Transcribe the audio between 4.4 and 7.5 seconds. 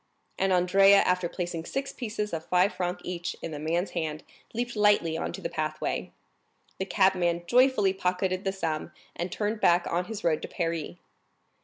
leaped lightly on to the pathway. The cabman